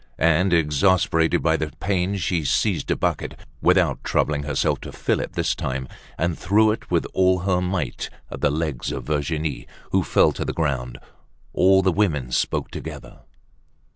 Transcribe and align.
And, 0.17 0.51
exasperated 0.51 1.43
by 1.43 1.57
the 1.57 1.71
pain, 1.79 2.15
she 2.17 2.43
seized 2.43 2.89
a 2.89 2.95
bucket, 2.95 3.39
without 3.61 4.03
troubling 4.03 4.41
herself 4.41 4.81
to 4.81 4.91
fill 4.91 5.19
it 5.19 5.33
this 5.33 5.53
time, 5.53 5.87
and 6.17 6.35
threw 6.35 6.71
it 6.71 6.89
with 6.89 7.05
all 7.13 7.41
her 7.41 7.61
might 7.61 8.09
at 8.31 8.41
the 8.41 8.49
legs 8.49 8.91
of 8.91 9.03
Virginie, 9.03 9.67
who 9.91 10.01
fell 10.03 10.31
to 10.31 10.43
the 10.43 10.53
ground. 10.53 10.97
All 11.53 11.83
the 11.83 11.91
women 11.91 12.31
spoke 12.31 12.71
together. 12.71 13.19